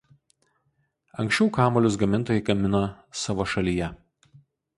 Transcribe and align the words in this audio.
Anksčiau 1.23 1.49
kamuolius 1.57 1.99
gamintojai 2.05 2.39
gamino 2.49 2.83
savo 3.27 3.47
šalyje. 3.53 3.93